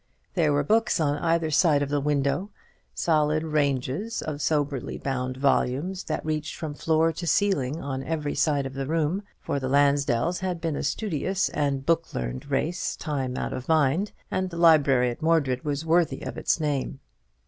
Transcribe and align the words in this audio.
There 0.33 0.51
were 0.51 0.63
books 0.63 0.99
on 0.99 1.19
either 1.19 1.51
side 1.51 1.83
of 1.83 1.89
the 1.89 2.01
window; 2.01 2.49
solid 2.91 3.43
ranges 3.43 4.23
of 4.23 4.41
soberly 4.41 4.97
bound 4.97 5.37
volumes, 5.37 6.05
that 6.05 6.25
reached 6.25 6.55
from 6.55 6.73
floor 6.73 7.13
to 7.13 7.27
ceiling 7.27 7.79
on 7.83 8.01
every 8.01 8.33
side 8.33 8.65
of 8.65 8.73
the 8.73 8.87
room; 8.87 9.21
for 9.39 9.59
the 9.59 9.69
Lansdells 9.69 10.39
had 10.39 10.59
been 10.59 10.75
a 10.75 10.81
studious 10.81 11.49
and 11.49 11.85
book 11.85 12.15
learned 12.15 12.49
race 12.49 12.95
time 12.95 13.37
out 13.37 13.53
of 13.53 13.69
mind, 13.69 14.11
and 14.31 14.49
the 14.49 14.57
library 14.57 15.11
at 15.11 15.21
Mordred 15.21 15.63
was 15.63 15.85
worthy 15.85 16.23
of 16.23 16.35
its 16.35 16.59
name. 16.59 16.99